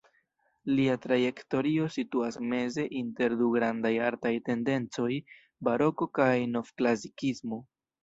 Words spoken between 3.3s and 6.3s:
du grandaj artaj tendencoj: baroko